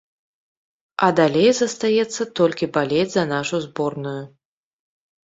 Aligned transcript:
А 1.07 1.09
далей 1.19 1.49
застаецца 1.57 2.21
толькі 2.39 2.69
балець 2.79 3.13
за 3.17 3.27
нашу 3.33 3.61
зборную. 3.67 4.15